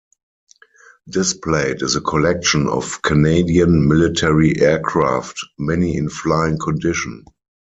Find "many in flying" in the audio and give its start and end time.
5.59-6.57